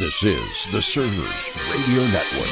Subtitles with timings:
[0.00, 1.28] This is the Servers
[1.70, 2.48] Radio Network.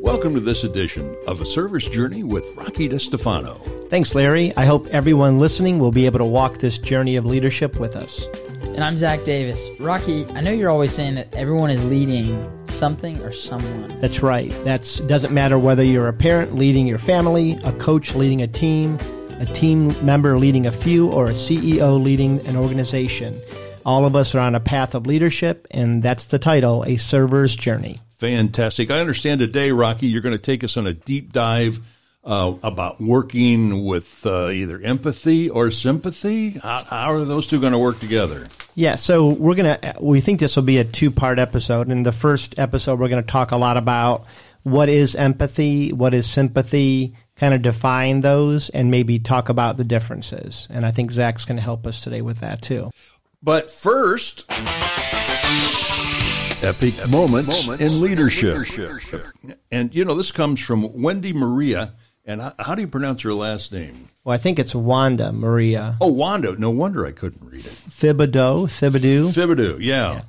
[0.00, 3.90] Welcome to this edition of A Server's Journey with Rocky DeStefano.
[3.90, 4.56] Thanks, Larry.
[4.56, 8.24] I hope everyone listening will be able to walk this journey of leadership with us.
[8.62, 9.68] And I'm Zach Davis.
[9.78, 12.42] Rocky, I know you're always saying that everyone is leading
[12.80, 14.00] something or someone.
[14.00, 14.50] That's right.
[14.64, 18.98] That's doesn't matter whether you're a parent leading your family, a coach leading a team,
[19.38, 23.38] a team member leading a few, or a CEO leading an organization.
[23.84, 27.54] All of us are on a path of leadership, and that's the title, A Server's
[27.54, 28.00] Journey.
[28.14, 28.90] Fantastic.
[28.90, 31.80] I understand today, Rocky, you're going to take us on a deep dive
[32.24, 36.50] uh, about working with uh, either empathy or sympathy.
[36.50, 38.44] How, how are those two going to work together?
[38.74, 39.96] Yeah, so we're gonna.
[40.00, 41.90] We think this will be a two-part episode.
[41.90, 44.26] In the first episode, we're going to talk a lot about
[44.62, 49.84] what is empathy, what is sympathy, kind of define those, and maybe talk about the
[49.84, 50.68] differences.
[50.70, 52.90] And I think Zach's going to help us today with that too.
[53.42, 54.44] But first,
[56.62, 58.58] epic, moments, in leadership.
[59.72, 61.94] And you know, this comes from Wendy Maria.
[62.24, 64.08] And how, how do you pronounce her last name?
[64.24, 66.54] Well, I think it's Wanda Maria Oh, Wanda.
[66.58, 67.72] No wonder I couldn't read it.
[67.72, 68.64] Thibodeau.
[68.66, 69.28] Thibodeau.
[69.32, 70.22] Thibodeau, yeah.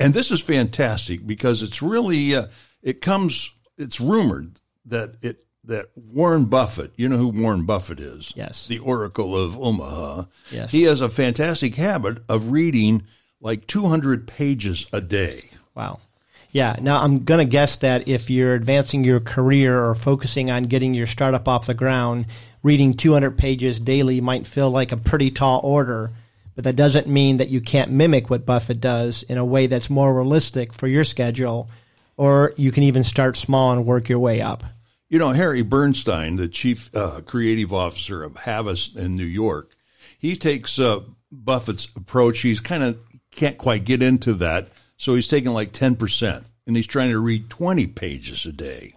[0.00, 2.46] And this is fantastic because it's really uh,
[2.82, 8.32] it comes it's rumored that it that Warren Buffett, you know who Warren Buffett is?
[8.36, 8.66] Yes.
[8.66, 10.24] The Oracle of Omaha.
[10.50, 10.70] Yes.
[10.72, 13.04] He has a fantastic habit of reading
[13.40, 15.50] like 200 pages a day.
[15.74, 16.00] Wow.
[16.54, 16.76] Yeah.
[16.80, 20.94] Now I'm going to guess that if you're advancing your career or focusing on getting
[20.94, 22.26] your startup off the ground,
[22.62, 26.12] reading 200 pages daily might feel like a pretty tall order,
[26.54, 29.90] but that doesn't mean that you can't mimic what Buffett does in a way that's
[29.90, 31.68] more realistic for your schedule,
[32.16, 34.62] or you can even start small and work your way up.
[35.08, 39.72] You know, Harry Bernstein, the chief uh, creative officer of Havas in New York,
[40.16, 41.00] he takes uh,
[41.32, 42.42] Buffett's approach.
[42.42, 42.98] He's kind of
[43.32, 47.50] can't quite get into that, so he's taking like 10%, and he's trying to read
[47.50, 48.94] 20 pages a day.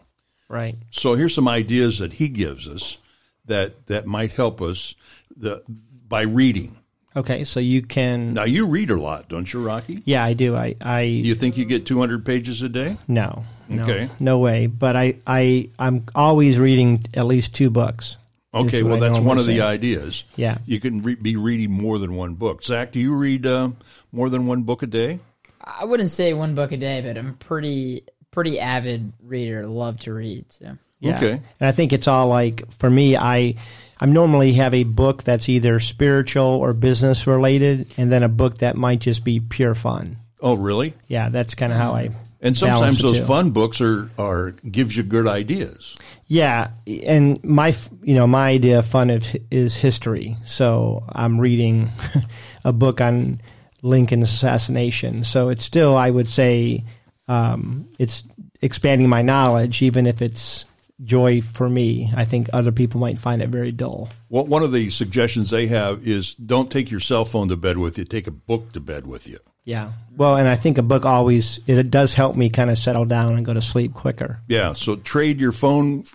[0.50, 0.76] Right.
[0.90, 2.98] So here's some ideas that he gives us
[3.46, 4.96] that that might help us
[5.36, 5.62] the,
[6.08, 6.78] by reading.
[7.16, 7.44] Okay.
[7.44, 8.34] So you can.
[8.34, 10.04] Now you read a lot, don't you, Rocky?
[10.06, 10.56] Yeah, I do.
[10.56, 10.76] I.
[11.06, 12.98] Do you think you get 200 pages a day?
[13.08, 13.46] no.
[13.70, 14.10] No, Okay.
[14.22, 14.68] No way.
[14.68, 15.16] But I.
[15.28, 15.70] I.
[15.78, 18.18] I'm always reading at least two books.
[18.54, 20.24] Okay, well that's one of the ideas.
[20.36, 20.58] Yeah.
[20.66, 22.64] you can re- be reading more than one book.
[22.64, 23.72] Zach, do you read uh,
[24.12, 25.20] more than one book a day?
[25.62, 29.66] I wouldn't say one book a day, but I'm pretty pretty avid reader.
[29.66, 30.46] Love to read.
[30.50, 31.18] So Yeah.
[31.18, 31.32] Okay.
[31.32, 33.56] And I think it's all like for me, I
[34.00, 38.60] I normally have a book that's either spiritual or business related, and then a book
[38.60, 40.18] that might just be pure fun.
[40.40, 40.94] Oh, really?
[41.08, 42.12] Yeah, that's kind of how I.
[42.40, 45.98] And sometimes those fun books are are gives you good ideas.
[46.28, 51.92] Yeah, and my you know my idea of fun of, is history, so I'm reading
[52.64, 53.42] a book on
[53.82, 55.24] Lincoln's assassination.
[55.24, 56.84] So it's still, I would say,
[57.28, 58.24] um, it's
[58.62, 60.66] expanding my knowledge, even if it's
[61.04, 62.12] joy for me.
[62.16, 64.10] I think other people might find it very dull.
[64.30, 67.78] Well, one of the suggestions they have is don't take your cell phone to bed
[67.78, 68.06] with you.
[68.06, 69.40] Take a book to bed with you.
[69.64, 69.92] Yeah.
[70.16, 73.36] Well, and I think a book always it does help me kind of settle down
[73.36, 74.40] and go to sleep quicker.
[74.48, 74.74] Yeah.
[74.74, 76.06] So trade your phone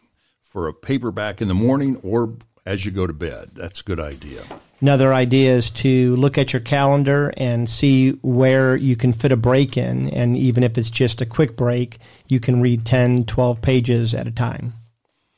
[0.40, 2.34] for a paperback in the morning or
[2.64, 3.50] as you go to bed.
[3.54, 4.42] That's a good idea.
[4.82, 9.36] Another idea is to look at your calendar and see where you can fit a
[9.36, 10.08] break in.
[10.08, 14.26] And even if it's just a quick break, you can read 10, 12 pages at
[14.26, 14.72] a time.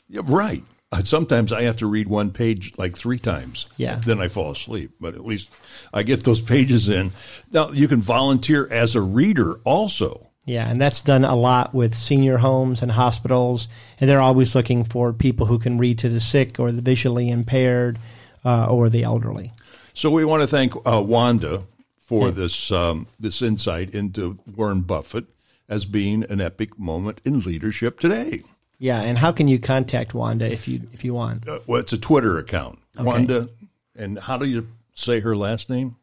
[0.08, 0.64] Yeah, right.
[1.02, 3.66] Sometimes I have to read one page like three times.
[3.76, 3.96] Yeah.
[3.96, 5.50] Then I fall asleep, but at least
[5.92, 7.10] I get those pages in.
[7.52, 10.30] Now, you can volunteer as a reader also.
[10.46, 13.68] Yeah, and that's done a lot with senior homes and hospitals.
[14.00, 17.28] And they're always looking for people who can read to the sick or the visually
[17.28, 17.98] impaired
[18.44, 19.52] uh, or the elderly.
[19.92, 21.62] So we want to thank uh, Wanda
[21.98, 25.26] for this um, this insight into Warren Buffett
[25.68, 28.42] as being an epic moment in leadership today.
[28.78, 31.48] Yeah, and how can you contact Wanda if you if you want?
[31.48, 33.48] Uh, well, it's a Twitter account, Wanda.
[33.96, 35.96] And how do you say her last name?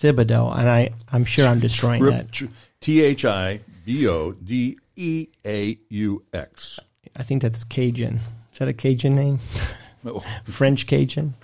[0.00, 2.32] Thibodeau, and I I'm sure I'm destroying that.
[2.80, 6.80] T H I B O D E A U X.
[7.16, 8.20] I think that's Cajun.
[8.52, 9.40] Is that a Cajun name?
[10.44, 11.34] French Cajun?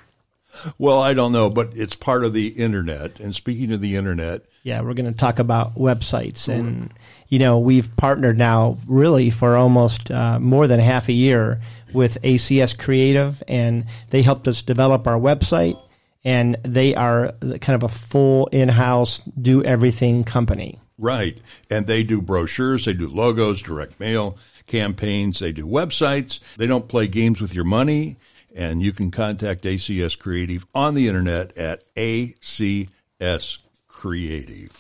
[0.79, 3.21] Well, I don't know, but it's part of the internet.
[3.21, 6.49] And speaking of the internet, Yeah, we're going to talk about websites.
[6.49, 6.93] And,
[7.29, 11.61] you know, we've partnered now really for almost uh, more than half a year
[11.93, 15.79] with ACS Creative, and they helped us develop our website.
[16.25, 20.81] And they are kind of a full in house, do everything company.
[20.99, 21.39] right?
[21.71, 24.37] And they do brochures, they do logos, direct mail
[24.67, 26.41] campaigns, they do websites.
[26.57, 28.17] They don't play games with your money.
[28.57, 34.73] And you can contact ACS Creative on the internet at ACS Creative.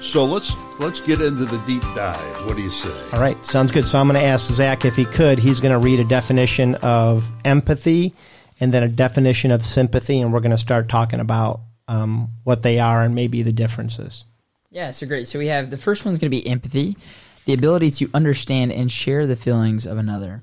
[0.00, 2.46] So let's let's get into the deep dive.
[2.46, 2.92] What do you say?
[3.12, 3.86] All right, sounds good.
[3.86, 5.38] So I'm going to ask Zach if he could.
[5.38, 8.12] He's going to read a definition of empathy
[8.60, 12.62] and then a definition of sympathy, and we're going to start talking about um, what
[12.62, 14.24] they are and maybe the differences.
[14.70, 15.28] Yeah, so great.
[15.28, 16.96] So we have the first one's going to be empathy,
[17.44, 20.42] the ability to understand and share the feelings of another.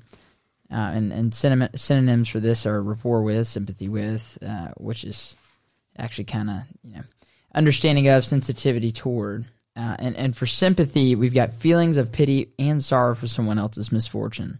[0.72, 5.36] Uh, and and synonym, synonyms for this are rapport with, sympathy with, uh, which is
[5.98, 7.02] actually kind of you know
[7.54, 9.44] understanding of, sensitivity toward.
[9.76, 13.92] Uh, and and for sympathy, we've got feelings of pity and sorrow for someone else's
[13.92, 14.58] misfortune.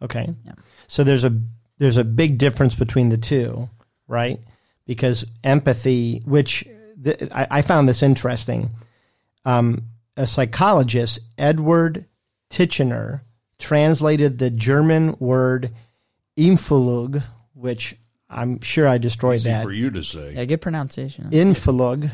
[0.00, 0.34] Okay.
[0.44, 0.52] Yeah.
[0.88, 1.40] So there's a
[1.78, 3.68] there's a big difference between the two,
[4.08, 4.40] right?
[4.86, 6.64] Because empathy, which
[7.02, 8.70] th- I, I found this interesting,
[9.44, 9.84] um,
[10.16, 12.06] a psychologist, Edward
[12.50, 13.22] Titchener,
[13.62, 15.70] translated the German word
[16.36, 17.22] Impflug,
[17.54, 17.96] which
[18.28, 19.62] I'm sure I destroyed Easy that.
[19.62, 20.34] for you to say.
[20.34, 21.30] Yeah, good pronunciation.
[21.30, 22.10] Influg,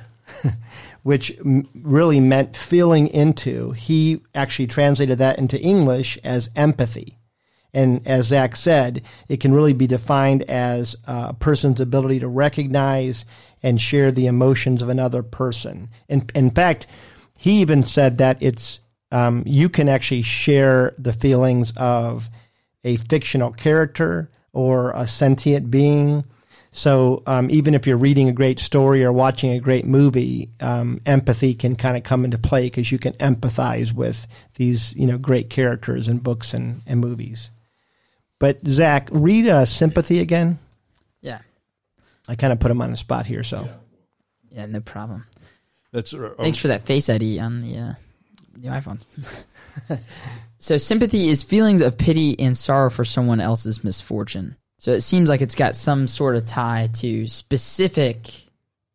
[1.02, 1.36] which
[1.74, 3.72] really meant feeling into.
[3.72, 7.18] He actually translated that into English as empathy.
[7.72, 12.28] And as Zach said, it can really be defined as uh, a person's ability to
[12.28, 13.24] recognize
[13.62, 15.90] and share the emotions of another person.
[16.08, 16.86] In, in fact,
[17.38, 18.80] he even said that it's
[19.10, 22.28] um, you can actually share the feelings of
[22.84, 26.24] a fictional character or a sentient being.
[26.70, 31.00] So um, even if you're reading a great story or watching a great movie, um,
[31.06, 35.18] empathy can kind of come into play because you can empathize with these you know
[35.18, 37.50] great characters in books and, and movies.
[38.38, 40.58] But Zach, read uh, sympathy again.
[41.20, 41.40] Yeah.
[42.28, 43.68] I kind of put him on the spot here, so
[44.50, 45.24] Yeah, no problem.
[45.92, 47.92] That's uh, Thanks for that Face ID on the uh,
[48.60, 49.00] the iPhone.
[50.58, 54.56] so sympathy is feelings of pity and sorrow for someone else's misfortune.
[54.78, 58.28] So it seems like it's got some sort of tie to specific,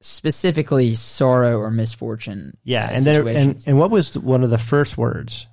[0.01, 2.57] specifically sorrow or misfortune.
[2.63, 2.85] yeah.
[2.85, 5.47] uh, and then and, and what was one of the first words?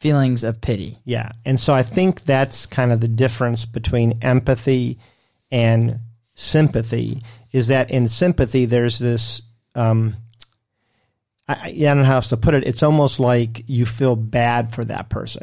[0.00, 0.98] feelings of pity.
[1.04, 1.32] Yeah.
[1.44, 4.98] And so I think that's kind of the difference between empathy
[5.50, 6.00] and
[6.34, 7.22] sympathy
[7.52, 9.42] is that in sympathy, there's this,
[9.74, 10.16] um,
[11.50, 12.66] I, I don't know how else to put it.
[12.66, 15.42] It's almost like you feel bad for that person.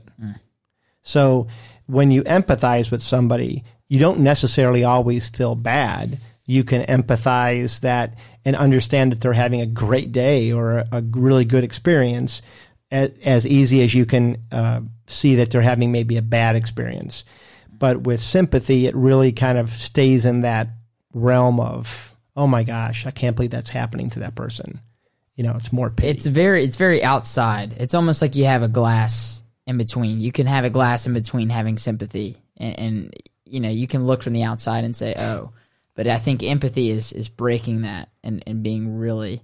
[1.04, 1.48] So
[1.88, 6.20] when you empathize with somebody, you don't necessarily always feel bad.
[6.46, 8.16] You can empathize that
[8.46, 12.42] and understand that they're having a great day or a, a really good experience
[12.92, 17.26] as, as easy as you can uh, see that they're having maybe a bad experience.
[17.72, 20.70] But with sympathy, it really kind of stays in that
[21.14, 24.80] realm of, oh my gosh, I can't believe that's happening to that person.
[25.38, 26.10] You know, it's more pity.
[26.18, 27.76] It's very it's very outside.
[27.80, 30.20] It's almost like you have a glass in between.
[30.20, 33.14] You can have a glass in between having sympathy, and, and
[33.46, 35.52] you know you can look from the outside and say, "Oh,"
[35.94, 39.44] but I think empathy is is breaking that and and being really.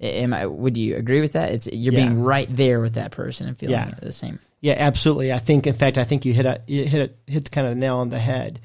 [0.00, 0.44] Am I?
[0.46, 1.52] Would you agree with that?
[1.52, 2.04] It's you're Yeah.
[2.06, 3.94] being right there with that person and feeling Yeah.
[4.00, 4.38] the same.
[4.60, 5.32] Yeah, absolutely.
[5.32, 7.72] I think, in fact, I think you hit a you hit it hit kind of
[7.74, 8.60] the nail on the head.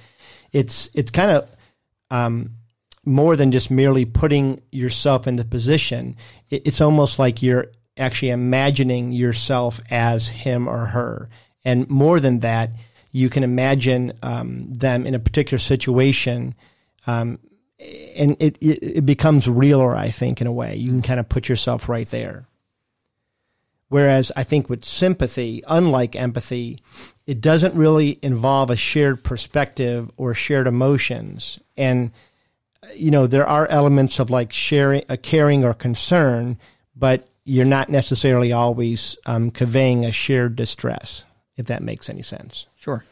[0.52, 1.48] It's it's kind of
[2.12, 2.58] um,
[3.06, 6.15] more than just merely putting yourself in the position.
[6.50, 7.68] It, it's almost like you're
[7.98, 11.30] actually imagining yourself as him or her,
[11.63, 12.71] and more than that,
[13.12, 16.56] you can imagine um, them in a particular situation.
[17.06, 17.39] Um,
[18.15, 20.75] and it, it, it becomes realer, I think, in a way.
[20.75, 22.48] You can kind of put yourself right there.
[23.89, 26.79] Whereas I think with sympathy, unlike empathy,
[27.27, 31.60] it doesn't really involve a shared perspective or shared emotions.
[31.75, 32.12] And,
[32.96, 36.58] you know, there are elements of like sharing, a caring or concern,
[36.96, 41.24] but you're not necessarily always um, conveying a shared distress,
[41.58, 42.68] if that makes any sense.
[42.76, 43.04] Sure.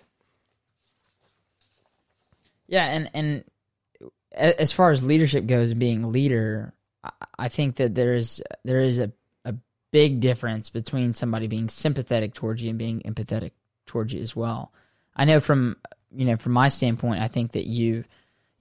[2.68, 3.44] Yeah, and and
[4.34, 6.74] as far as leadership goes, being a leader,
[7.04, 9.12] I- I think that there is there is a,
[9.46, 9.56] a
[9.92, 13.52] big difference between somebody being sympathetic towards you and being empathetic
[13.88, 14.72] towards you as well.
[15.16, 15.78] I know from
[16.16, 18.04] you know from my standpoint, I think that you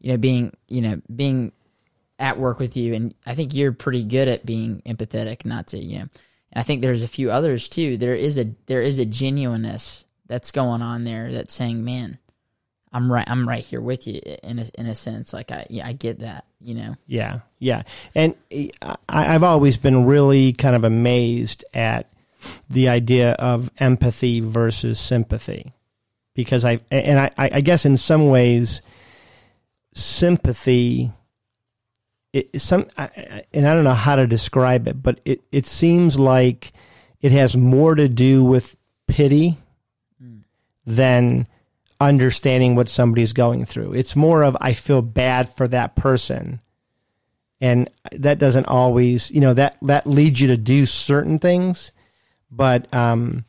[0.00, 1.52] you know being you know being
[2.18, 5.78] at work with you, and I think you're pretty good at being empathetic, not to
[5.78, 6.08] you know.
[6.52, 7.96] And I think there's a few others too.
[7.96, 12.18] There is a there is a genuineness that's going on there that's saying, "Man,
[12.92, 13.28] I'm right.
[13.28, 16.20] I'm right here with you." In a in a sense, like I yeah, I get
[16.20, 16.44] that.
[16.60, 17.82] You know, Yeah, yeah.
[18.14, 18.34] And
[18.82, 22.10] I, I've always been really kind of amazed at
[22.68, 25.72] the idea of empathy versus sympathy,
[26.34, 28.82] because I and I, I guess in some ways,
[29.98, 31.12] sympathy.
[32.32, 36.18] It, some I- and I don't know how to describe it, but it, it seems
[36.18, 36.72] like
[37.20, 38.76] it has more to do with
[39.06, 39.56] pity
[40.86, 41.46] than
[42.00, 43.92] understanding what somebody's going through.
[43.92, 46.60] It's more of I feel bad for that person.
[47.60, 51.90] And that doesn't always, you know, that that leads you to do certain things,
[52.50, 53.44] but um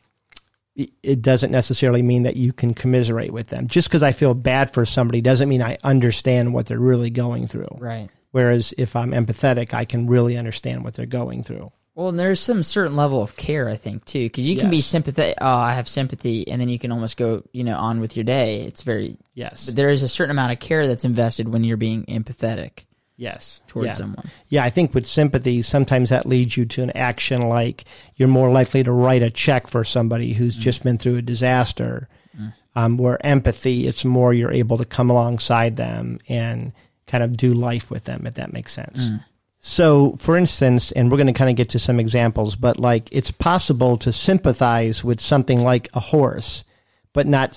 [1.03, 3.67] it- doesn't necessarily mean that you can commiserate with them.
[3.67, 7.47] Just because I feel bad for somebody doesn't mean I understand what they're really going
[7.47, 7.67] through.
[7.77, 8.09] Right.
[8.31, 11.71] Whereas if I'm empathetic, I can really understand what they're going through.
[11.95, 14.79] Well, and there's some certain level of care, I think, too, because you can be
[14.79, 15.37] sympathetic.
[15.41, 18.23] Oh, I have sympathy, and then you can almost go, you know, on with your
[18.23, 18.61] day.
[18.61, 19.65] It's very, Yes.
[19.65, 22.85] but there is a certain amount of care that's invested when you're being empathetic
[23.19, 23.61] Yes.
[23.67, 23.93] towards yeah.
[23.93, 24.31] someone.
[24.47, 27.83] Yeah, I think with sympathy, sometimes that leads you to an action like
[28.15, 30.61] you're more likely to write a check for somebody who's mm.
[30.61, 32.07] just been through a disaster.
[32.39, 32.53] Mm.
[32.75, 36.71] Um, where empathy, it's more you're able to come alongside them and
[37.07, 39.09] kind of do life with them, if that makes sense.
[39.09, 39.25] Mm.
[39.61, 43.09] So, for instance, and we're going to kind of get to some examples, but like
[43.11, 46.63] it's possible to sympathize with something like a horse,
[47.11, 47.55] but not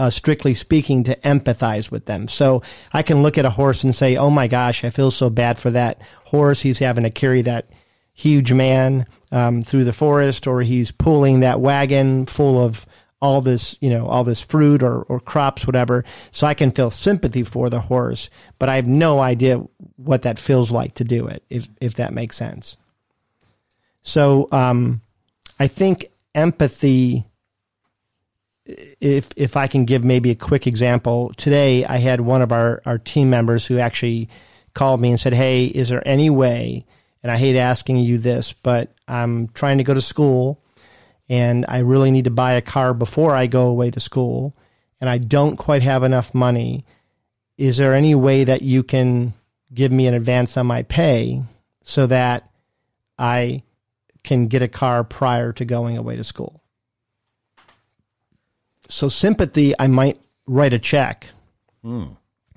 [0.00, 2.26] uh, strictly speaking to empathize with them.
[2.26, 5.28] So I can look at a horse and say, "Oh my gosh, I feel so
[5.28, 6.62] bad for that horse.
[6.62, 7.68] He's having to carry that
[8.14, 12.86] huge man um, through the forest, or he's pulling that wagon full of
[13.20, 16.02] all this, you know, all this fruit or, or crops, whatever.
[16.30, 19.62] So I can feel sympathy for the horse, but I have no idea
[19.96, 22.78] what that feels like to do it, if if that makes sense.
[24.02, 25.02] So um,
[25.58, 27.26] I think empathy.
[29.00, 32.82] If if I can give maybe a quick example, today I had one of our,
[32.86, 34.28] our team members who actually
[34.74, 36.84] called me and said, "Hey, is there any way?"
[37.22, 40.60] And I hate asking you this, but I'm trying to go to school
[41.30, 44.52] and I really need to buy a car before I go away to school,
[45.00, 46.84] and I don't quite have enough money.
[47.56, 49.32] Is there any way that you can
[49.72, 51.42] give me an advance on my pay
[51.84, 52.50] so that
[53.16, 53.62] I
[54.24, 56.59] can get a car prior to going away to school?
[58.90, 61.28] So, sympathy, I might write a check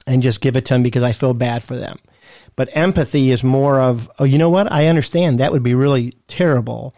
[0.07, 1.99] and just give it to them because I feel bad for them.
[2.55, 4.71] But empathy is more of, oh, you know what?
[4.71, 6.95] I understand that would be really terrible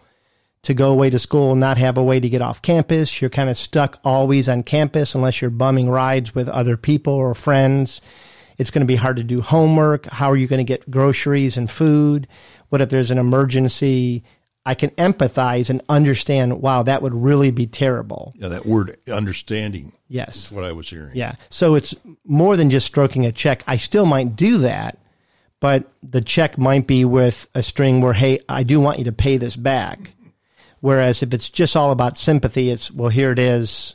[0.62, 3.20] to go away to school and not have a way to get off campus.
[3.20, 7.34] You're kind of stuck always on campus unless you're bumming rides with other people or
[7.34, 8.00] friends.
[8.58, 10.06] It's going to be hard to do homework.
[10.06, 12.26] How are you going to get groceries and food?
[12.70, 14.24] What if there's an emergency?
[14.66, 18.34] I can empathize and understand, wow, that would really be terrible.
[18.36, 20.46] Yeah, that word understanding Yes.
[20.46, 21.12] is what I was hearing.
[21.14, 21.36] Yeah.
[21.50, 21.94] So it's
[22.24, 23.62] more than just stroking a check.
[23.68, 24.98] I still might do that,
[25.60, 29.12] but the check might be with a string where, hey, I do want you to
[29.12, 30.10] pay this back.
[30.80, 33.94] Whereas if it's just all about sympathy, it's, well, here it is.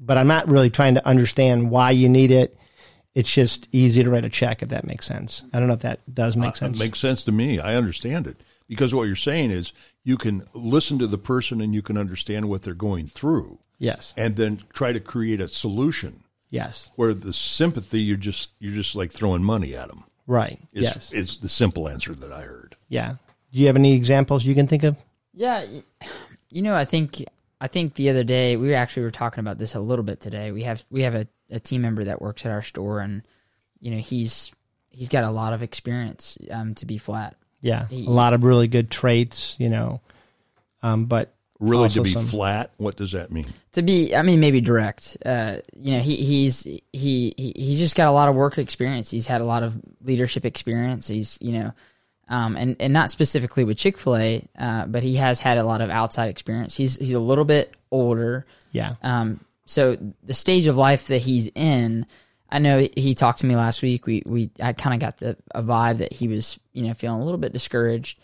[0.00, 2.56] But I'm not really trying to understand why you need it.
[3.14, 5.42] It's just easy to write a check, if that makes sense.
[5.52, 6.78] I don't know if that does make uh, sense.
[6.78, 7.58] It makes sense to me.
[7.58, 9.72] I understand it because what you're saying is
[10.04, 14.14] you can listen to the person and you can understand what they're going through, yes.
[14.16, 16.22] and then try to create a solution.
[16.50, 16.90] Yes.
[16.96, 20.04] Where the sympathy, you're just you're just like throwing money at them.
[20.26, 20.58] Right.
[20.72, 21.12] Is, yes.
[21.12, 22.76] is the simple answer that I heard.
[22.88, 23.16] yeah.
[23.50, 24.98] Do you have any examples you can think of?
[25.32, 25.64] Yeah,
[26.50, 27.24] you know, I think
[27.60, 30.52] I think the other day we actually were talking about this a little bit today.
[30.52, 33.22] We have we have a, a team member that works at our store, and
[33.80, 34.52] you know he's
[34.90, 37.36] he's got a lot of experience um, to be flat.
[37.60, 37.86] Yeah.
[37.90, 40.00] A lot of really good traits, you know.
[40.82, 43.46] Um, but Really, to be some- flat, what does that mean?
[43.72, 47.94] to be i mean maybe direct uh you know he he's he, he he's just
[47.94, 51.52] got a lot of work experience he's had a lot of leadership experience he's you
[51.52, 51.72] know
[52.28, 55.90] um and and not specifically with chick-fil-a uh but he has had a lot of
[55.90, 58.94] outside experience he's he's a little bit older yeah.
[59.02, 62.04] um so the stage of life that he's in
[62.50, 65.36] i know he talked to me last week we we i kind of got the
[65.54, 68.18] a vibe that he was you know feeling a little bit discouraged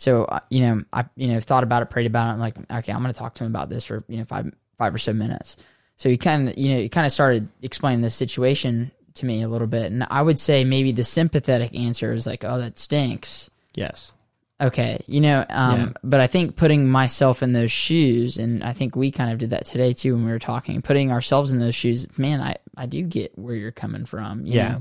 [0.00, 2.34] so uh, you know, I you know thought about it, prayed about it.
[2.34, 4.48] I'm like, okay, I'm going to talk to him about this for you know five
[4.76, 5.56] five or so minutes.
[5.96, 9.42] So he kind of you know he kind of started explaining the situation to me
[9.42, 12.78] a little bit, and I would say maybe the sympathetic answer is like, oh, that
[12.78, 13.50] stinks.
[13.74, 14.12] Yes.
[14.60, 15.88] Okay, you know, um, Yeah.
[16.04, 19.50] but I think putting myself in those shoes, and I think we kind of did
[19.50, 22.06] that today too when we were talking, putting ourselves in those shoes.
[22.16, 24.46] Man, I I do get where you're coming from.
[24.46, 24.68] you Yeah.
[24.72, 24.80] know?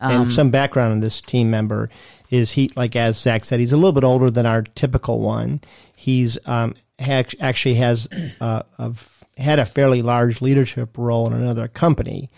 [0.00, 1.88] and Um, some background on this team member
[2.30, 5.60] is he, like as Zach said, he's a little bit older than our typical one.
[5.94, 8.08] He's um, ha- actually has
[8.40, 8.62] uh,
[9.36, 12.28] had a fairly large leadership role in another company,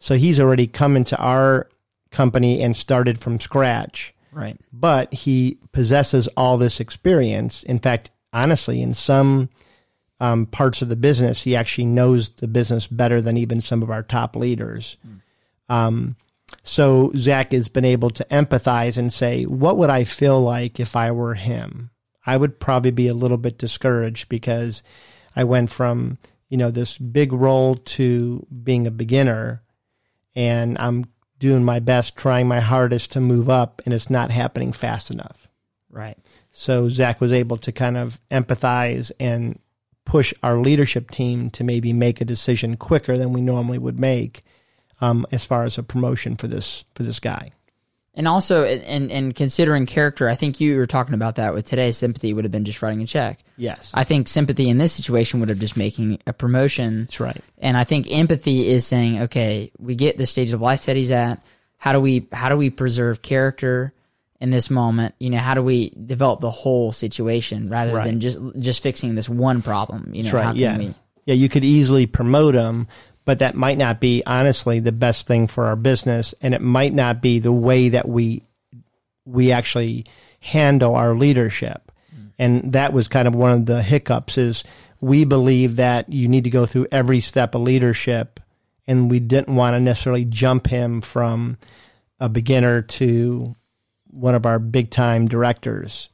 [0.00, 1.68] so he's already come into our
[2.10, 4.12] company and started from scratch.
[4.32, 4.56] right.
[4.72, 7.62] But he possesses all this experience.
[7.62, 9.48] In fact, honestly, in some
[10.20, 13.90] um, parts of the business, he actually knows the business better than even some of
[13.90, 14.96] our top leaders.
[15.68, 16.16] Um,
[16.62, 20.96] so Zach has been able to empathize and say, what would I feel like if
[20.96, 21.90] I were him?
[22.26, 24.82] I would probably be a little bit discouraged because
[25.36, 26.18] I went from,
[26.48, 29.62] you know, this big role to being a beginner
[30.34, 31.06] and I'm
[31.38, 35.48] doing my best, trying my hardest to move up and it's not happening fast enough.
[35.90, 36.16] Right.
[36.52, 39.58] So Zach was able to kind of empathize and
[40.04, 44.44] push our leadership team to maybe make a decision quicker than we normally would make
[45.00, 47.52] um, as far as a promotion for this for this guy.
[48.16, 51.90] And also, and and considering character, I think you were talking about that with today.
[51.90, 53.42] Sympathy would have been just writing a check.
[53.56, 57.00] Yes, I think sympathy in this situation would have just making a promotion.
[57.00, 57.42] that's right.
[57.58, 61.10] And I think empathy is saying, okay, we get the stage of life that he's
[61.10, 61.42] at.
[61.76, 63.92] How do we how do we preserve character
[64.44, 65.14] in this moment?
[65.18, 68.04] You know, how do we develop the whole situation rather Right.
[68.04, 70.10] than just just fixing this one problem?
[70.12, 70.44] You know, That's right.
[70.44, 70.94] how can yeah, we?
[71.24, 71.34] yeah.
[71.34, 72.86] You could easily promote him,
[73.24, 76.92] but that might not be honestly the best thing for our business, and it might
[76.92, 78.42] not be the way that we
[79.24, 80.04] we actually
[80.40, 81.90] handle our leadership.
[82.14, 82.30] Mm.
[82.38, 84.62] And that was kind of one of the hiccups is
[85.00, 88.40] we believe that you need to go through every step of leadership
[88.86, 91.56] and we didn't want to necessarily jump him from
[92.20, 93.56] a beginner to
[94.14, 96.08] one of our big time directors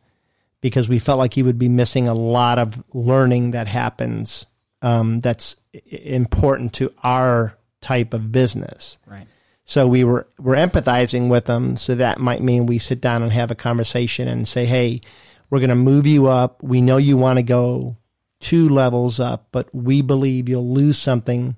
[0.61, 4.47] because we felt like he would be missing a lot of learning that happens
[4.83, 8.99] um, that's important to our type of business.
[9.07, 9.26] Right.
[9.64, 11.76] So we were we're empathizing with them.
[11.76, 15.00] So that might mean we sit down and have a conversation and say, "Hey,
[15.49, 16.62] we're going to move you up.
[16.62, 17.97] We know you want to go
[18.40, 21.57] two levels up, but we believe you'll lose something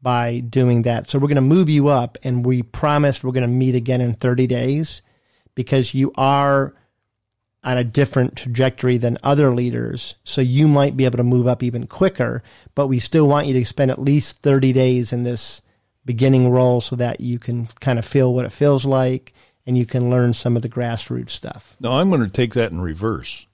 [0.00, 1.10] by doing that.
[1.10, 4.00] So we're going to move you up, and we promise we're going to meet again
[4.00, 5.02] in 30 days
[5.54, 6.74] because you are
[7.64, 10.16] on a different trajectory than other leaders.
[10.24, 12.42] So you might be able to move up even quicker,
[12.74, 15.62] but we still want you to spend at least 30 days in this
[16.04, 19.32] beginning role so that you can kind of feel what it feels like
[19.64, 21.76] and you can learn some of the grassroots stuff.
[21.78, 23.46] Now I'm going to take that in reverse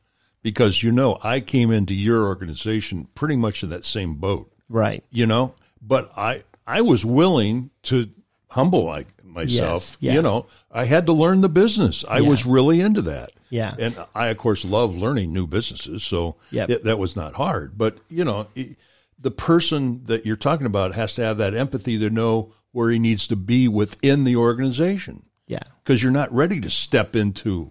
[0.42, 5.04] because you know I came into your organization pretty much in that same boat, Right.
[5.10, 5.52] you know,
[5.82, 8.08] but I I was willing to
[8.48, 9.82] humble like myself.
[9.82, 10.12] Yes, yeah.
[10.14, 12.04] You know, I had to learn the business.
[12.08, 12.28] I Yeah.
[12.28, 13.30] was really into that.
[13.50, 13.74] Yeah.
[13.78, 16.70] And I of course love learning new businesses, so Yep.
[16.70, 18.76] it, that was not hard, but you know, it,
[19.18, 22.98] the person that you're talking about has to have that empathy to know where he
[22.98, 25.62] needs to be within the organization Yeah.
[25.82, 27.70] because you're not ready to step into.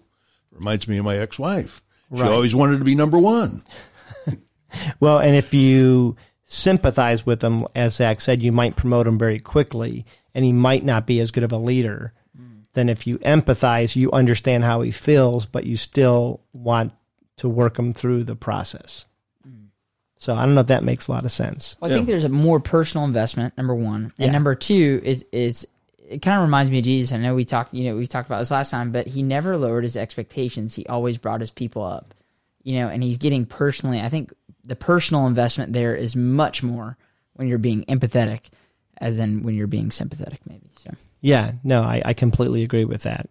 [0.52, 1.82] Reminds me of my ex-wife.
[2.16, 3.62] She always wanted to be number one.
[5.00, 9.40] Well, and if you sympathize with them, as Zach said, you might promote them very
[9.40, 10.06] quickly,
[10.38, 12.14] and he might not be as good of a leader.
[12.74, 16.94] Than if you empathize, you understand how he feels, but you still want
[17.38, 19.08] to work him through the process.
[20.20, 21.76] So I don't know if that makes a lot of sense.
[21.80, 23.58] Well, I think there's a more personal investment.
[23.58, 24.32] Number one, and Yeah.
[24.32, 25.68] number two is is
[26.08, 27.12] it kind of reminds me of Jesus.
[27.14, 29.58] I know we talked, you know, we talked about this last time, but he never
[29.58, 30.76] lowered his expectations.
[30.76, 32.14] He always brought his people up,
[32.64, 34.00] you know, and he's getting personally.
[34.02, 34.32] I think
[34.64, 36.96] the personal investment there is much more
[37.34, 38.42] when you're being empathetic,
[39.00, 40.68] as in when you're being sympathetic, maybe.
[40.78, 40.92] So.
[41.22, 43.30] Yeah, no, I, I completely agree with that.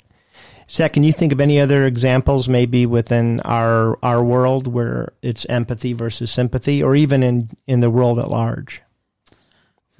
[0.68, 5.46] Zach, can you think of any other examples, maybe within our our world, where it's
[5.46, 8.83] empathy versus sympathy, or even in in the world at large?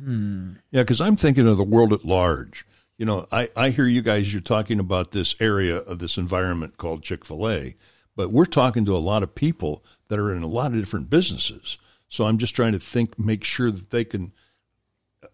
[0.03, 0.55] Hmm.
[0.71, 2.67] Yeah, because I'm thinking of the world at large.
[2.99, 6.79] You know, I, I hear you guys, you're talking about this area of this environment
[6.79, 7.77] called Chick fil A,
[8.17, 11.11] but we're talking to a lot of people that are in a lot of different
[11.11, 11.79] businesses.
[12.09, 14.33] So I'm just trying to think, make sure that they can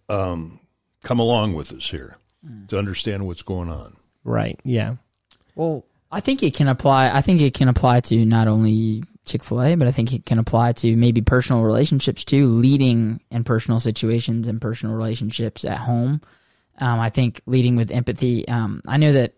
[0.08, 0.60] um,
[1.02, 2.16] come along with us here
[2.68, 3.96] to understand what's going on.
[4.24, 4.58] Right.
[4.64, 4.96] Yeah.
[5.54, 7.10] Well, I think it can apply.
[7.10, 10.26] I think it can apply to not only Chick Fil A, but I think it
[10.26, 15.78] can apply to maybe personal relationships too, leading in personal situations and personal relationships at
[15.78, 16.20] home.
[16.78, 18.46] Um, I think leading with empathy.
[18.48, 19.34] Um, I know that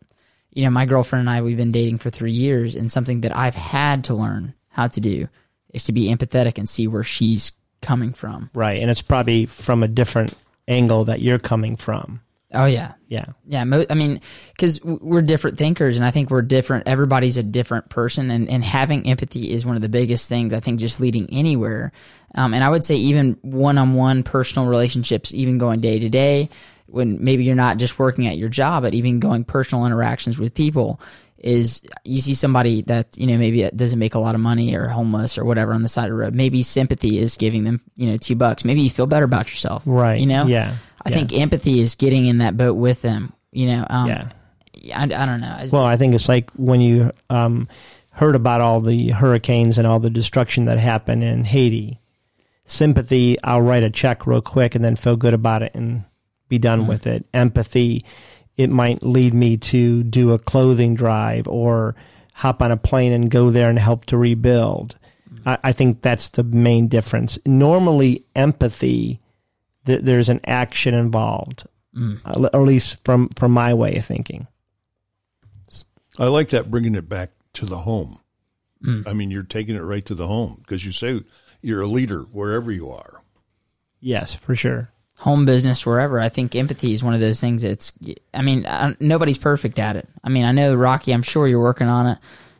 [0.53, 3.37] you know my girlfriend and I we've been dating for three years, and something that
[3.37, 5.29] I've had to learn how to do
[5.73, 8.51] is to be empathetic and see where she's coming from.
[8.55, 8.81] Right.
[8.81, 10.35] And it's probably from a different
[10.69, 12.21] angle that you're coming from.
[12.57, 13.27] Oh yeah, Yeah.
[13.47, 14.21] Yeah, mo- I mean,
[14.53, 16.87] because we're different thinkers, and I think we're different.
[16.87, 20.55] Everybody's a different person, and, and having empathy is one of the biggest things.
[20.55, 21.91] I think just leading anywhere,
[22.37, 26.49] um, and I would say even one-on-one personal relationships, even going day to day,
[26.87, 30.55] when maybe you're not just working at your job, but even going personal interactions with
[30.55, 31.01] people,
[31.45, 34.89] is you see somebody that you know maybe doesn't make a lot of money or
[34.89, 36.35] homeless or whatever on the side of the road.
[36.35, 38.65] Maybe sympathy is giving them you know two bucks.
[38.65, 40.19] Maybe you feel better about yourself, Right.
[40.19, 40.75] You know, Yeah.
[41.05, 41.15] I Yeah.
[41.17, 43.33] think empathy is getting in that boat with them.
[43.53, 44.29] You know, um, Yeah.
[44.95, 45.67] I, I don't know.
[45.71, 47.69] Well, I think it's like when you um,
[48.11, 52.01] heard about all the hurricanes and all the destruction that happened in Haiti.
[52.67, 56.05] Sympathy, I'll write a check real quick and then feel good about it and
[56.49, 57.27] be done with it.
[57.35, 58.05] Empathy,
[58.57, 61.95] it might lead me to do a clothing drive or
[62.35, 64.97] hop on a plane and go there and help to rebuild.
[65.33, 65.49] Mm-hmm.
[65.49, 67.39] I, I think that's the main difference.
[67.47, 69.21] Normally, empathy,
[69.87, 72.21] th- there's an action involved, mm.
[72.25, 74.47] uh, or at least from from my way of thinking.
[76.19, 78.21] I like that bringing it back to the home.
[78.85, 79.07] Mm.
[79.07, 81.23] I mean, you're taking it right to the home because you say
[81.61, 83.23] you're a leader wherever you are.
[84.01, 84.91] Yes, for sure.
[85.25, 87.93] Home business wherever i think empathy is one of those things that's
[88.35, 91.61] i mean I, nobody's perfect at it i mean i know rocky i'm sure you're
[91.61, 92.19] working on it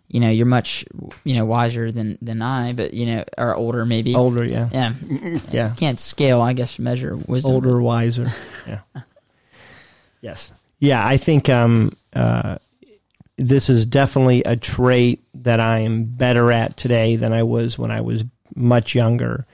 [0.09, 0.85] you know you're much
[1.25, 4.93] you know wiser than than i but you know or older maybe Older, yeah, yeah
[5.53, 5.75] yeah.
[5.77, 8.33] can't scale i guess measure wisdom older, wiser.
[8.67, 8.81] Yeah.
[10.23, 10.51] yes.
[10.81, 12.59] Yeah, I think um, uh,
[13.37, 17.91] this is definitely a trait that I am better at today than I was when
[17.91, 18.25] I was
[18.55, 19.47] much younger.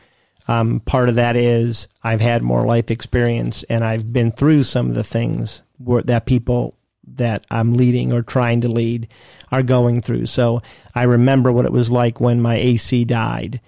[0.49, 4.89] Um, part of that is I've had more life experience and I've been through some
[4.89, 6.75] of the things where, that people
[7.15, 9.09] that I'm leading or trying to lead
[9.53, 10.27] are going through.
[10.27, 10.63] So
[10.95, 13.61] I remember what it was like when my AC died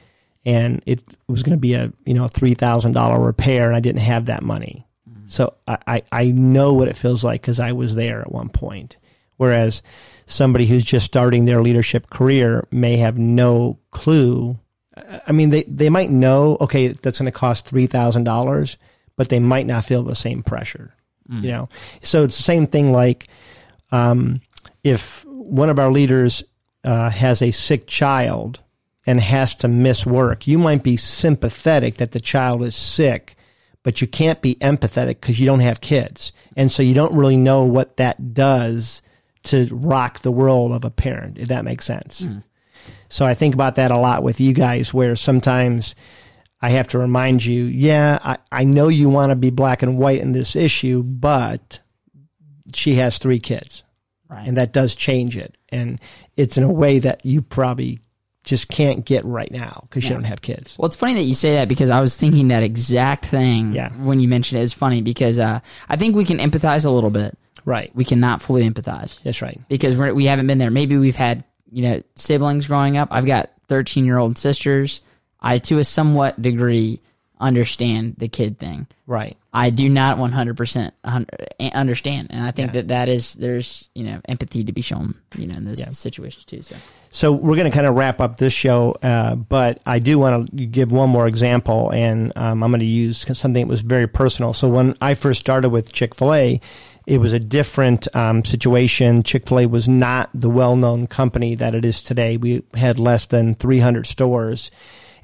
[0.45, 3.81] and it was going to be a you know three thousand dollar repair, and I
[3.81, 4.87] didn't have that money.
[5.27, 8.49] So I, I, I know what it feels like because I was there at one
[8.49, 8.97] point.
[9.39, 9.83] Whereas
[10.27, 14.59] somebody who's just starting their leadership career may have no clue.
[15.27, 18.77] I mean, they, they might know, okay, that's going to cost three thousand dollars,
[19.17, 20.95] but they might not feel the same pressure.
[21.31, 21.69] You know,
[22.03, 22.93] so it's the same thing.
[22.93, 23.29] Like
[23.91, 24.41] um,
[24.85, 26.43] if one of our leaders
[26.85, 28.61] uh, has a sick child
[29.07, 33.37] and has to miss work, you might be sympathetic that the child is sick,
[33.83, 36.33] but you can't be empathetic because you don't have kids.
[36.57, 39.01] And so you don't really know what that does
[39.45, 42.27] to rock the world of a parent, if that makes sense.
[43.12, 45.94] So I think about that a lot with you guys, where sometimes
[46.62, 49.98] I have to remind you, yeah, I, I know you want to be black and
[49.98, 51.79] white in this issue, but
[52.75, 53.83] she has three kids.
[54.31, 54.48] Right.
[54.48, 55.59] And that does change it.
[55.68, 56.01] And
[56.38, 57.98] it's in a way that you probably
[58.44, 60.75] just can't get right now because you don't have kids.
[60.79, 63.92] Well, it's funny that you say that because I was thinking that exact thing Yeah.
[63.92, 64.64] when you mentioned it.
[64.64, 67.37] It's funny because uh, I think we can empathize a little bit.
[67.66, 67.94] Right.
[67.94, 69.61] We cannot fully empathize That's right.
[69.68, 70.70] because we're, we haven't been there.
[70.70, 73.09] Maybe we've had you know siblings growing up.
[73.11, 75.01] I've got thirteen year old sisters.
[75.41, 77.01] I, to a somewhat degree,
[77.41, 78.87] understand the kid thing.
[79.09, 79.37] Right.
[79.53, 84.05] I do not one hundred percent understand, and I think that that is there's you
[84.05, 86.63] know empathy to be shown you know in those situations too.
[86.63, 86.77] So
[87.11, 90.57] So we're going to kind of wrap up this show, uh, but I do want
[90.57, 94.07] to give one more example, and um, I'm going to use something that was very
[94.07, 94.55] personal.
[94.55, 96.61] So when I first started with Chick Fil A,
[97.07, 99.23] it was a different um, situation.
[99.23, 102.37] Chick Fil A was not the well-known company that it is today.
[102.37, 104.71] We had less than 300 stores,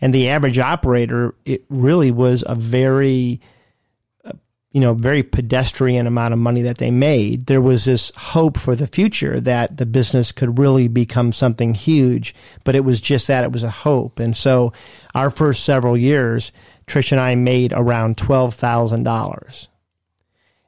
[0.00, 3.40] and the average operator it really was a very
[4.72, 8.76] you know, very pedestrian amount of money that they made, there was this hope for
[8.76, 12.34] the future that the business could really become something huge.
[12.64, 14.18] But it was just that it was a hope.
[14.18, 14.74] And so
[15.14, 16.52] our first several years,
[16.86, 19.66] Trish and I made around $12,000.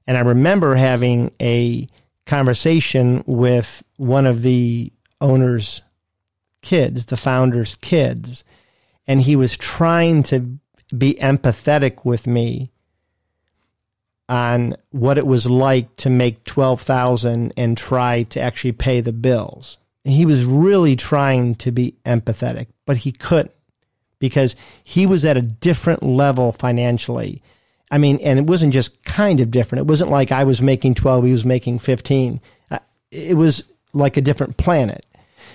[0.07, 1.89] And I remember having a
[2.27, 5.83] conversation with one of the owner's
[6.63, 8.45] kids, the founder's kids,
[9.07, 10.59] and he was trying to
[10.97, 12.71] be empathetic with me
[14.29, 19.79] on what it was like to make 12,000 and try to actually pay the bills.
[20.05, 23.55] He was really trying to be empathetic, but he couldn't
[24.21, 27.43] because he was at a different level financially.
[27.91, 29.81] I mean, and it wasn't just kind of different.
[29.81, 32.41] It wasn't like I was making 12, he was making 15.
[32.71, 32.79] Uh,
[33.11, 35.05] It was like a different planet.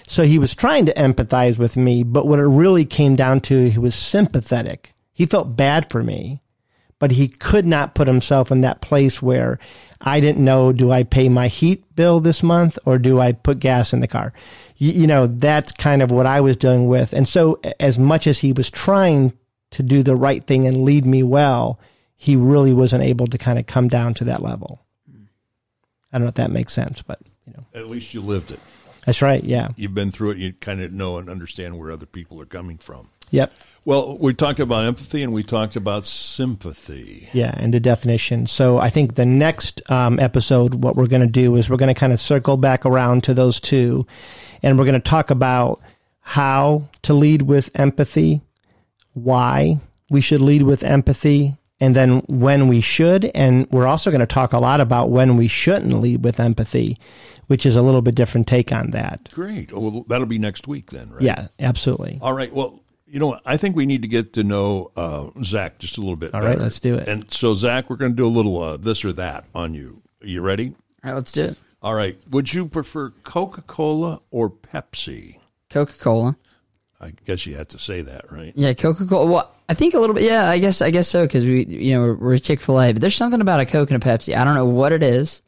[0.08, 3.70] So he was trying to empathize with me, but what it really came down to,
[3.70, 4.94] he was sympathetic.
[5.14, 6.42] He felt bad for me
[7.00, 9.60] but he could not put himself in that place where
[10.02, 13.60] I didn't know do I pay my heat bill this month or do I put
[13.60, 14.34] gas in the car?
[14.78, 17.14] You, you know, that's kind of what I was dealing with.
[17.14, 19.34] And so, as much as he was trying
[19.72, 21.80] to do the right thing and lead me well,
[22.18, 24.82] he really wasn't able to kind of come down to that level.
[26.12, 28.60] I don't know if that makes sense, but you know, At least you lived it.
[29.06, 29.44] that's right.
[29.44, 29.70] Yeah.
[29.76, 30.38] You've been through it.
[30.38, 33.10] You kind of know and understand where other people are coming from.
[33.32, 33.52] Yep.
[33.86, 37.28] Well, we talked about empathy and we talked about sympathy.
[37.34, 38.48] Yeah, and the definition.
[38.48, 41.94] So I think the next um, episode, what we're going to do is we're going
[41.94, 44.06] to kind of circle back around to those two,
[44.64, 45.82] and we're going to talk about
[46.22, 48.42] how to lead with empathy,
[49.14, 53.26] why we should lead with empathy, and then when we should.
[53.36, 56.98] And we're also going to talk a lot about when we shouldn't lead with empathy,
[57.48, 59.30] which is a little bit different take on that.
[59.34, 59.72] Great.
[59.74, 61.22] Oh, well, that'll be next week then, right?
[61.22, 62.20] Yeah, absolutely.
[62.22, 62.54] All right.
[62.54, 66.02] Well, you know, I think we need to get to know uh, Zach just a
[66.02, 66.34] little bit.
[66.34, 66.64] All right, better.
[66.64, 67.08] let's do it.
[67.08, 70.02] And so, Zach, we're going to do a little uh, this or that on you.
[70.22, 70.76] Are you ready?
[71.04, 71.58] all right, let's do it.
[71.82, 72.18] All right.
[72.32, 75.38] Would you prefer Coca Cola or Pepsi?
[75.70, 76.36] Coca Cola.
[77.06, 78.52] I guess you had to say that, right?
[78.56, 79.32] Yeah, Coca Cola.
[79.32, 80.24] Well, I think a little bit.
[80.24, 82.92] Yeah, I guess I guess so because we, you know, we're, we're Chick Fil A,
[82.94, 84.36] but there's something about a Coke and a Pepsi.
[84.36, 85.42] I don't know what it is,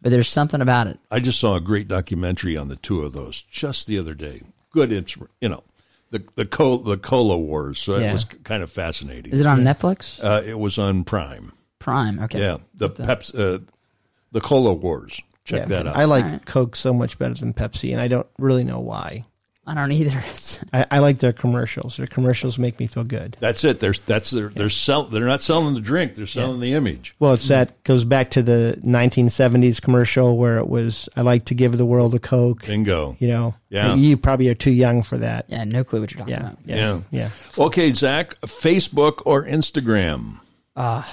[0.00, 0.98] but there's something about it.
[1.10, 4.42] I just saw a great documentary on the two of those just the other day.
[4.70, 5.64] Good, ins- you know,
[6.10, 7.78] the the co- the cola wars.
[7.78, 9.32] So it was kind of fascinating.
[9.32, 10.22] Is it on Netflix?
[10.22, 11.52] Uh, it was on Prime.
[11.78, 12.20] Prime.
[12.20, 12.40] Okay.
[12.40, 13.58] Yeah, the Peps, uh,
[14.30, 15.20] the cola wars.
[15.44, 15.96] Check Yeah, that out.
[15.96, 16.46] I like Alright.
[16.46, 19.24] Coke so much better than Pepsi, and I don't really know why.
[19.64, 20.24] I don't either.
[20.72, 21.96] I, I like their commercials.
[21.96, 23.36] Their commercials make me feel good.
[23.38, 23.78] That's it.
[23.78, 26.16] There's that's their, they're sell, They're not selling the drink.
[26.16, 27.14] They're selling the image.
[27.20, 31.54] Well, it's that goes back to the 1970s commercial where it was "I like to
[31.54, 33.14] give the world a Coke." Bingo.
[33.20, 33.94] You know, Yeah.
[33.94, 35.44] you probably are too young for that.
[35.48, 36.58] yeah, no clue what you're talking Yeah, about.
[36.64, 37.00] yeah, Yeah.
[37.10, 37.64] yeah.
[37.64, 38.40] Okay, Zach.
[38.42, 40.40] Facebook or Instagram?
[40.74, 41.04] Uh,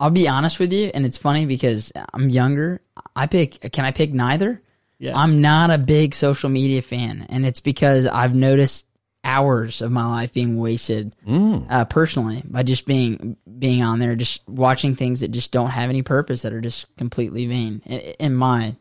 [0.00, 2.80] I'll be honest with you, and it's funny because I'm younger.
[3.14, 3.72] I pick.
[3.72, 4.60] Can I pick neither?
[4.98, 5.14] Yes.
[5.16, 8.86] I'm not a big social media fan, and it's because I've noticed
[9.22, 14.48] hours of my life being wasted uh, personally by just being being on there, just
[14.48, 18.34] watching things that just don't have any purpose, that are just completely vain, in, in
[18.34, 18.74] my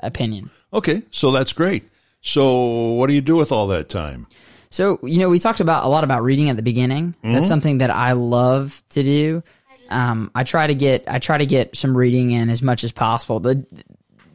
[0.00, 0.50] opinion.
[0.72, 1.88] Okay, so that's great.
[2.20, 4.26] So what do you do with all that time?
[4.70, 7.14] So you know, we talked about a lot about reading at the beginning.
[7.22, 9.42] That's something that I love to do.
[9.88, 12.92] Um, I try to get I try to get some reading in as much as
[12.92, 13.40] possible.
[13.40, 13.64] the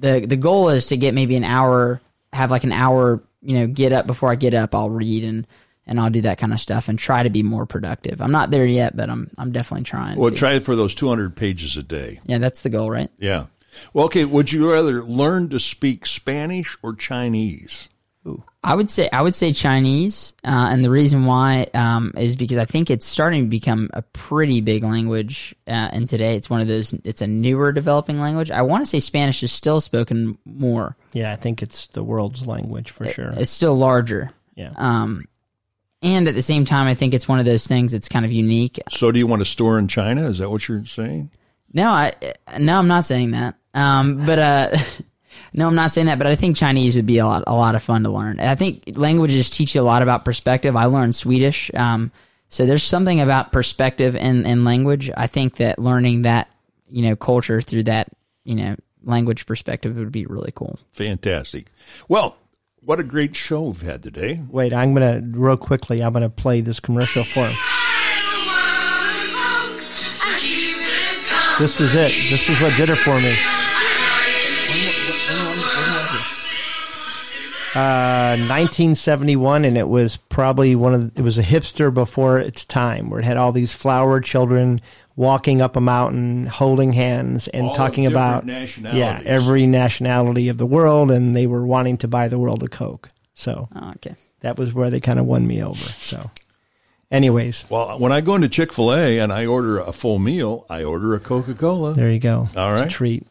[0.03, 3.23] the The goal is to get maybe an hour, have like an hour.
[3.41, 4.73] You know, get up before I get up.
[4.75, 5.45] I'll read and
[5.85, 8.21] and I'll do that kind of stuff and try to be more productive.
[8.21, 10.17] I'm not there yet, but I'm I'm definitely trying.
[10.17, 10.37] Well, to.
[10.37, 12.21] try it for those 200 pages a day.
[12.25, 13.09] yeah, that's the goal, right?
[13.17, 13.47] Yeah.
[13.93, 14.23] Well, okay.
[14.23, 17.89] Would you rather learn to speak Spanish or Chinese?
[18.63, 22.57] I would say I would say Chinese, uh, and the reason why um, is because
[22.57, 25.53] I think it's starting to become a pretty big language.
[25.67, 26.93] Uh, and today, it's one of those.
[27.03, 28.51] It's a newer developing language.
[28.51, 30.95] I want to say Spanish is still spoken more.
[31.11, 33.33] yeah, I think it's the world's language for sure.
[33.35, 34.31] It's still larger.
[34.55, 34.71] Yeah.
[34.77, 35.25] Um,
[36.01, 38.31] and at the same time, I think it's one of those things that's kind of
[38.31, 38.79] unique.
[38.89, 40.29] So, do you want to store in China?
[40.29, 41.31] Is that what you're saying?
[41.73, 42.13] No, I
[42.59, 43.55] no, I'm not saying that.
[43.73, 44.77] Um, but uh,
[45.53, 46.17] no, I'm not saying that.
[46.17, 48.39] But I think Chinese would be a lot, a lot of fun to learn.
[48.39, 50.75] I think languages teach you a lot about perspective.
[50.75, 52.11] I learned Swedish, um,
[52.49, 55.09] so there's something about perspective in, in language.
[55.15, 56.49] I think that learning that
[56.89, 58.09] you know culture through that
[58.43, 60.79] you know language perspective would be really cool.
[60.91, 61.67] Fantastic.
[62.07, 62.37] Well,
[62.85, 64.41] what a great show we've had today.
[64.49, 66.03] Wait, I'm gonna real quickly.
[66.03, 67.55] I'm gonna play this commercial for him.
[71.59, 72.11] This was it.
[72.29, 73.35] This is what did it for me.
[77.75, 82.65] Uh, 1971, and it was probably one of the, it was a hipster before its
[82.65, 84.79] time, where it had all these flower children
[85.15, 88.99] walking up a mountain, holding hands, and All talking about nationalities.
[88.99, 92.67] yeah every nationality of the world, and they were wanting to buy the world a
[92.67, 93.09] Coke.
[93.35, 94.15] So Oh, okay.
[94.41, 95.75] that was where they kind of won me over.
[95.83, 96.29] So,
[97.11, 100.65] anyways, Well, when I go into Chick fil A and I order a full meal,
[100.69, 101.93] I order a Coca Cola.
[101.93, 102.49] there you go.
[102.55, 103.25] All It's a treat.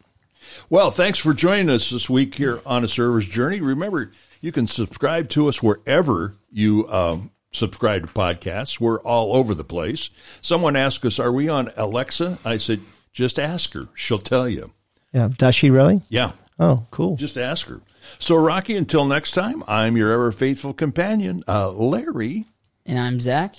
[0.68, 3.60] Well, thanks for joining us this week here on A Server's Journey.
[3.60, 4.10] Remember,
[4.42, 8.78] you can subscribe to us wherever you um, subscribe to podcasts.
[8.80, 10.10] We're all over the place.
[10.42, 12.38] Someone asked us, Are we on Alexa?
[12.44, 12.80] I said,
[13.12, 13.88] Just ask her.
[13.94, 14.72] She'll tell you.
[15.12, 16.02] Yeah, does she really?
[16.08, 17.16] Yeah, Oh, cool.
[17.16, 17.80] just ask her.
[18.18, 22.46] So, Rocky, until next time, I'm your ever faithful companion, uh, Larry.
[22.84, 23.54] And I'm Zach.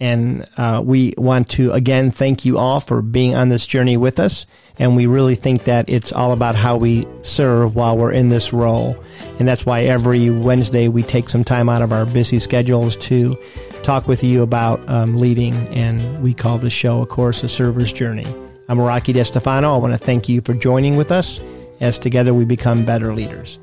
[0.00, 4.18] And uh, we want to again thank you all for being on this journey with
[4.18, 4.46] us.
[4.78, 8.52] And we really think that it's all about how we serve while we're in this
[8.52, 8.96] role.
[9.38, 13.36] And that's why every Wednesday we take some time out of our busy schedules to
[13.82, 15.54] talk with you about um, leading.
[15.68, 18.26] And we call the show, of course, A Server's Journey.
[18.68, 19.74] I'm Rocky DeStefano.
[19.74, 21.40] I want to thank you for joining with us
[21.80, 23.58] as together we become better leaders.